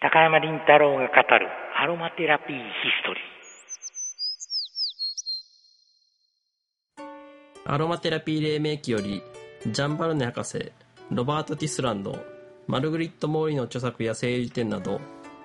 [0.00, 2.62] 高山林太郎が語るアロマテラピーヒ
[3.02, 7.72] ストリー。
[7.74, 9.24] アロマテラピー黎明期より、
[9.66, 10.70] ジャンバルネ博士、
[11.10, 12.16] ロバート・ティスランド、
[12.68, 15.00] マルグリット・モーリーの著作や政治典など、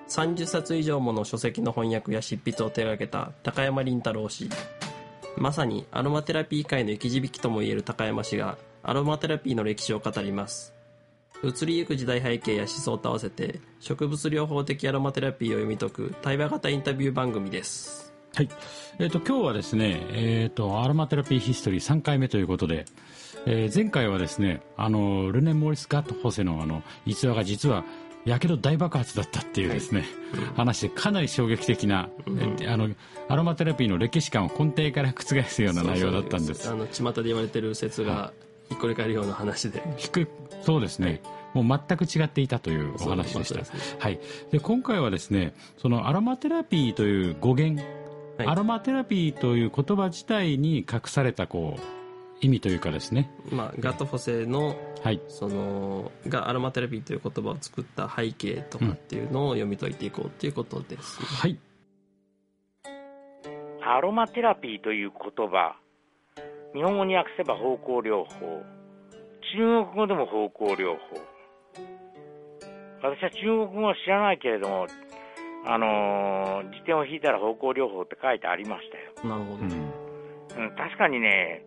[0.08, 4.48] 30冊以上もの書籍の翻訳や執筆を手掛けた高山林太郎氏。
[5.36, 10.73] まさにアロマテラピー界の生き字引ともいえる高山氏がアロマテラピーの歴史を語ります。
[11.46, 18.12] 移りゆく時代背景や思想と合わせて植物療法的アロマテラピーを読み解く対話型インタビュー番組です。
[18.34, 18.48] はい、
[18.98, 22.84] えーと、今日はですね、えーと、アロマテラピーヒストリー3回目ということで、
[23.46, 27.84] えー、前回はですねあのルネ・モーリス・ガット・ホセのあの逸話が実は
[28.24, 30.00] やけど大爆発だったっていうですね、
[30.32, 32.88] はい、話でかなり衝撃的な、うん、あの
[33.28, 36.68] アロマテラピーの歴史観を根底から覆すような内容だったんです。
[36.68, 38.53] あの巷で言われてる説がひっ
[38.84, 39.82] くり返るような話で。
[40.62, 41.20] そうですね、
[41.52, 43.54] もう全く違っていたというお話でした。
[43.56, 44.20] でね、はい。
[44.50, 47.82] で、今回はですね、そのアロマテラピーという語源、
[48.38, 51.82] はい、アロマテラピーという言葉自体に隠されたこう
[52.40, 61.58] 意味というかですね、まあ、ガットフォセの,、はい、そのがアロマテラピーという言葉を作った背景とかっていうのを読み解いていこうということです、ね、はい。
[63.86, 65.76] アロマテラピーという言葉
[66.74, 68.62] 日本語に訳せば方向療法
[69.56, 71.34] 中国語でも方向療法
[73.04, 74.86] 私は中国語は知らないけれども、
[75.66, 79.36] あのー、辞典を引いたら方向療法って書いてありましたよ。
[79.36, 79.62] なるほど。
[79.62, 81.66] うん、確かにね、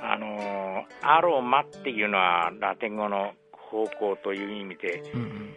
[0.00, 5.54] あのー、アロマっていうのはラテン語の方向という意味で、うんうん、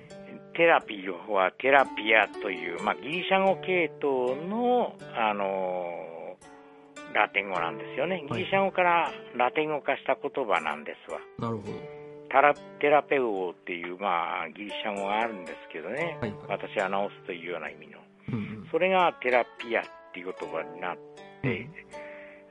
[0.56, 6.13] テラピーはテラピアという、まあ、ギリシャ語系統の、あのー、
[7.14, 8.26] ラテン語なんですよね。
[8.32, 11.20] ギリシャ語からラテン語化した言葉なんですわ。
[11.40, 12.04] なるほど。
[12.30, 16.32] タラテラペウオっていう、まあ、ギリシャ語があるんですけどね、はい。
[16.32, 20.98] はい、私は治すというような意味の、うんうん、それがテラピアっていう言葉になっ
[21.44, 21.74] て、うん、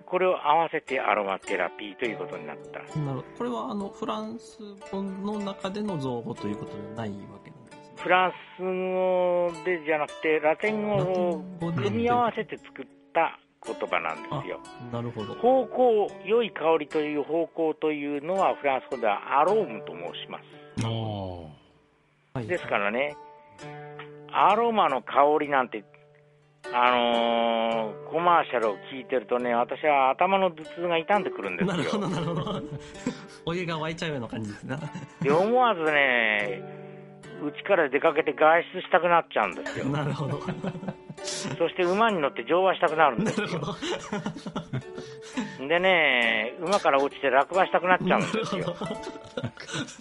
[0.06, 2.79] これを合わせてアロマテラピーということになった。
[2.79, 3.23] なるほど。
[3.39, 4.58] これはあのフランス
[4.92, 11.44] 語の中での造語ということではないわけなんですフランス語でじゃなくてラテン語を
[11.74, 14.61] 組み合わせて作った言葉なんですよ。
[14.92, 15.34] なるほど。
[15.34, 20.45] 方向、良い香りという方向というのはフランス語ではアロームと申します。
[22.46, 23.14] ですからね、
[24.33, 25.84] アロマの香りなんて、
[26.73, 31.77] あのー、コマーシャルを聞いてるとね、私は頭の頭痛が痛んでくるんですよ。
[31.77, 32.62] なるほど、なるほど。
[33.46, 34.77] お湯が沸いちゃうような感じですね。
[35.20, 36.62] で、思わずね、
[37.42, 39.86] 家から出かけて外出したくなっちゃうんですよ。
[39.90, 40.40] なるほど。
[41.58, 43.48] そして馬に乗って乗馬したくなるんですよ。
[45.68, 48.74] でね、馬から落ちて落馬したくなっちゃうんですよ。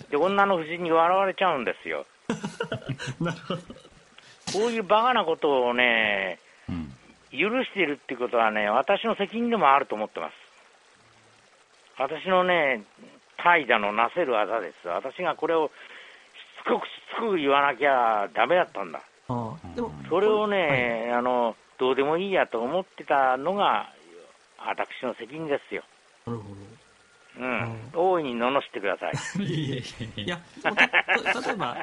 [0.09, 2.05] で、女の夫人に笑われちゃうんですよ。
[3.19, 3.61] なるほど。
[4.53, 6.91] こういうバカなことをね、うん、
[7.31, 10.33] 許しているっていうことはね、私の責任でもあると思ってます。
[11.97, 12.83] 私のね、
[13.37, 14.87] 怠惰のなせる技です。
[14.87, 15.71] 私がこれをし
[16.63, 19.01] つこくしつこく言わなきゃだめだったんだ。
[19.31, 23.89] あでもそれをね、はい、あの、どうでもいいやと思ってたのが、
[24.59, 25.83] 私の責任ですよ。
[26.25, 26.55] なるほど。
[27.39, 29.09] うん、大いに罵ってくださ
[29.39, 29.43] い。
[29.43, 29.81] いや
[30.23, 30.39] いや、
[31.45, 31.77] 例えば、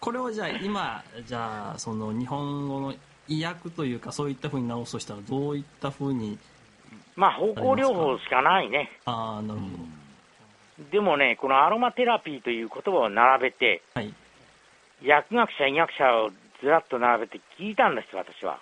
[0.00, 2.94] これをじゃあ今、じゃあ、その日本語の
[3.28, 6.38] 意訳というか、そういったふうに直すとしたら、どういったふうに
[7.16, 8.90] まあ、方向療法しかないね。
[9.06, 10.90] ああ、なるほど。
[10.90, 14.12] でもね、このアロマテラピーという言葉を並べて、はい、
[15.02, 16.30] 薬学者、医学者を
[16.62, 18.58] ずらっと並べて聞いたんです、私は。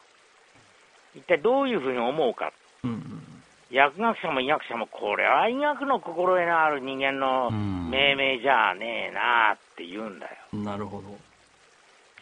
[1.15, 2.53] 一体どういうふうに思うか。
[2.83, 3.23] うんうん、
[3.71, 10.33] 薬学者も医学者も、これは医学の心得のある人間の命名じゃねえなって言うんだよ。
[10.53, 11.17] なるほど。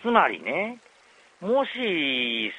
[0.02, 0.78] つまりね、
[1.40, 2.52] もし、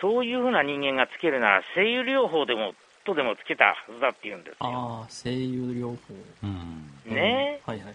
[0.00, 4.56] そういうふうな人間がつけるなら、声優療法でも、とでもつけたはずだって言うんですよ。
[4.60, 6.14] ああ、声優療法。
[6.42, 7.94] うん、ね、うん、はいはい。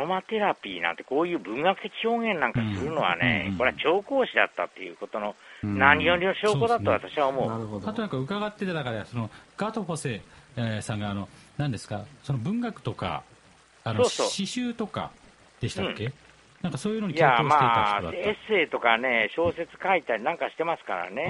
[0.00, 7.44] アロマテラピーなんてこういう文学的表現なんかするのはね、うん、これは調香師だったっていうことの何よりの証拠だと私は思う。
[7.44, 10.22] うん、うね、あとなんか伺ってた中でそのガート・ホセ、
[10.80, 11.28] さんがあの
[11.58, 13.22] 何ですかその文学とか
[13.84, 15.10] あの詩集とか
[15.60, 16.12] でしたっけ、うん、
[16.62, 21.26] なんかそういうのにいやまあエッセイとかね小説書いたりなんかしてますからね。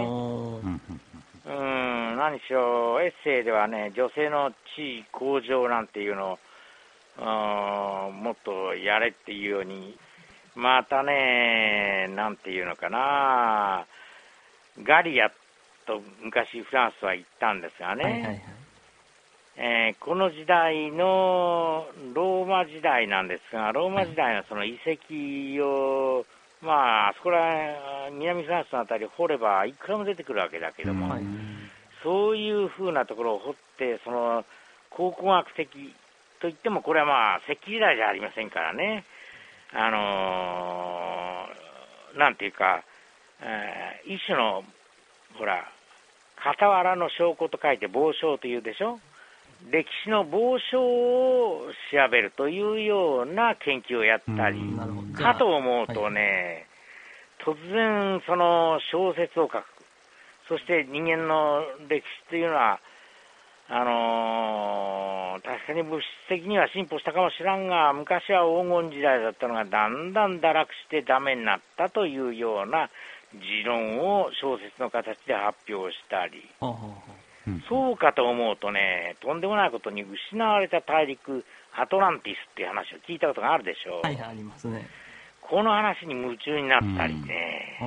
[1.47, 6.39] うん、何しろエッセイではね女性の地位向上なんていうのを
[7.19, 9.99] もっとやれっていうように、
[10.55, 13.87] またね、なんていうのかな、
[14.83, 15.31] ガリア
[15.87, 18.43] と昔フランスは行ったんですがね、はいはいはい。
[19.57, 26.25] えー、この時代のローマ時代なんですが、ローマ時代のその遺跡を、
[26.63, 31.15] ままあ、あそこら南フランスのあたり掘ればいくらも出てくるわけだけども、
[32.03, 34.45] そういうふうなところを掘って、その
[34.91, 35.95] 考古学的
[36.41, 39.05] といっても、これはまあ、石器時代じゃありませんからね、
[39.73, 42.83] あのー、なんていうか、
[43.41, 44.65] えー、一種の、
[45.39, 45.71] ほら、
[46.43, 48.99] 傍らの証拠と書いて傍証というでしょ？
[49.71, 54.59] 歴史の傍証を調べるというような研究をやったり、
[55.15, 56.67] かと思うとね、
[57.45, 59.65] はい、突然その小説を書く。
[60.49, 62.81] そして人間の歴史というのは、
[63.73, 72.91] あのー、確かに物質的には進歩したかもしらんが、昔は黄金時代だったのが、だんだん堕落してダメになったというような
[73.33, 76.43] 持論を小説の形で発表したり、
[77.69, 81.45] そうかと思うとね、とんでもないことに失われた大陸、
[81.79, 84.07] アトランティスっていう話を聞いたことがあるでしょう。
[84.07, 84.89] はい、ありますね。
[85.41, 87.79] この話に夢中になったりね。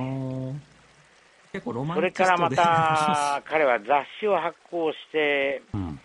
[1.54, 3.86] 結構ロマンそれからまた、彼は雑
[4.18, 6.00] 誌を発行して、うん、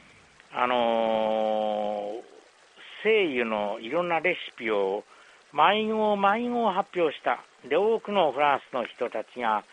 [0.53, 5.03] あのー、精油のいろんなレシピを
[5.51, 7.43] 毎号毎号発表した。
[7.67, 9.63] で、多くのフランスの人たちが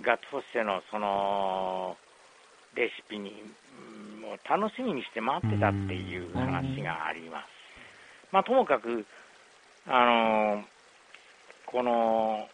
[0.00, 1.98] ガットフォッセのその
[2.74, 3.30] レシピに
[4.22, 7.44] もう楽しみにして待ってたっていう話があります。
[8.32, 9.04] まあ、ともかく、
[9.86, 10.64] あのー、
[11.66, 12.48] この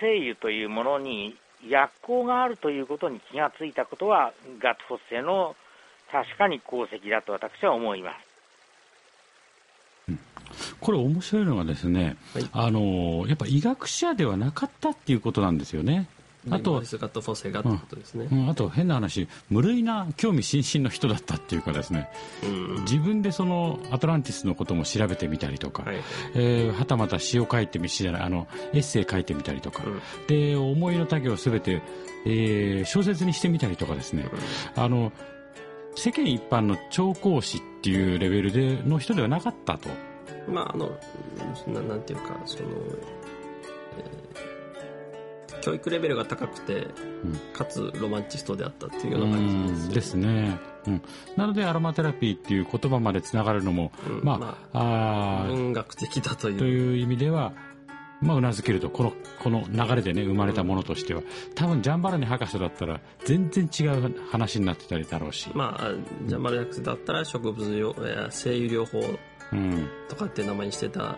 [0.00, 1.36] 精油というものに
[1.68, 5.56] 薬効があるということに気がついたことは、ガットフォッセの
[6.10, 8.34] 確かに功績だと私は思います。
[10.80, 16.08] これ面白いのがですね、はい、あのやっぱ医学者ではなかったっていうことなんですよね。
[16.50, 16.82] あと、
[18.30, 22.10] うん、あと変な話、無類な興味津々の人だったっていうかですね、
[22.42, 22.46] う
[22.80, 25.96] ん、自分でそのアトランティスのことも調べてみたりとか、はい。
[26.34, 31.82] えー、はたまた詩を書いてみしあのエッセイ書いてみたりとか、うん、で思いの丈をすべて、
[32.26, 34.26] えー、小説にしてみたりとかですね、
[34.76, 35.12] あの
[35.96, 39.88] 世間一般の調香師っていうレベルでの人ではなかったと。
[40.48, 40.90] まああの
[41.66, 42.68] ななんていうかその、
[43.98, 44.53] えー、
[45.64, 49.94] 教育レベルが高くて、うん、かつロマンチストであったっていうような感じです。
[49.94, 51.02] ですね、うん、
[51.36, 56.58] なのでアロマテラピーっていう言葉までつながるのも、うん、まあ、まあ、あ文学的だという。
[56.58, 57.54] という意味では
[58.20, 59.12] まあ、うなずけるとこの
[59.42, 61.22] この流れでね生まれたものとしては
[61.54, 65.50] 多分ジャンバラネ博士だったら全然違う話になってたりだろうし。
[65.54, 65.90] まあ
[66.26, 67.94] ジャンバラネ博士だったら植物療
[68.30, 69.02] 生油療法
[70.08, 71.16] とかっていう名前にしてた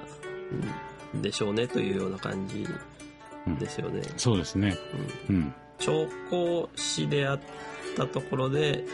[1.16, 2.66] んでしょうねというような感じ
[3.58, 3.98] ですよね。
[3.98, 4.76] うん、そうですね。
[5.30, 5.54] うん。
[5.78, 7.40] 調香師であっ
[7.96, 8.84] たところで、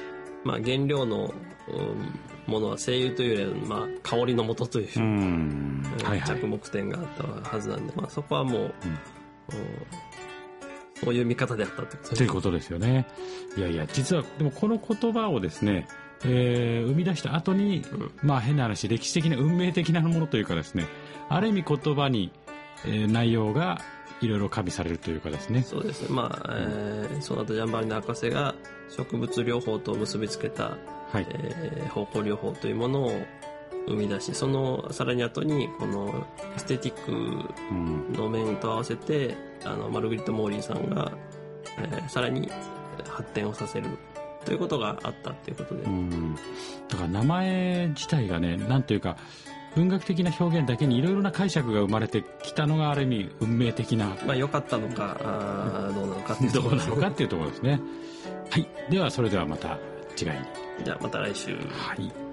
[0.45, 1.33] まあ、原料の、
[1.69, 7.07] うん、ものは精油というよりは、まあ、香りの元という、うんはいはい、着目点があっ
[7.43, 8.73] たはずなんで、まあ、そこはもう、うん、
[11.03, 13.07] そういう見方であったということですということですよね。
[13.57, 15.87] いやいや、実は、でもこの言葉をですね、
[16.25, 20.87] えー、生み出した後に、うん、まあ変な話、歴史的な運命的なものというかですね、
[21.29, 22.33] ある意味言葉に、
[22.85, 23.81] えー、内容が
[24.23, 25.63] いろいろ加味されるというかですね。
[25.63, 26.09] そうですね。
[26.11, 28.55] まあ、えー、その後ジャンバリナ博士が
[28.89, 30.77] 植物療法と結びつけた、
[31.11, 33.13] はい、えー、方向療法というものを
[33.89, 36.27] 生み出し、そのさらに後に、この
[36.57, 41.13] エステティックの面と合わせて、うん、あの、マルグリット・モーリーさんが、
[41.79, 42.49] えー、さらに
[43.09, 43.89] 発展をさせる
[44.45, 45.83] ということがあったっていうことで。
[46.89, 49.17] だから名前自体がね、なんというか、
[49.75, 54.17] 文学的な表現だけにいろいろな解釈が生まれてきたのがある意味運命的な。
[54.27, 57.81] まあ良かったのか、あどうなのかっていうところなのかっていうところですね。
[58.51, 58.69] はい。
[58.91, 59.79] ではそれではまた
[60.21, 60.85] 違いに。
[60.85, 61.57] じゃあまた来週。
[61.57, 62.32] はい。